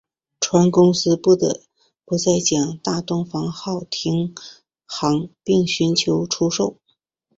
[0.39, 1.61] 船公司不得
[2.05, 4.33] 不在将大东方号停
[4.83, 6.77] 航并寻求出售。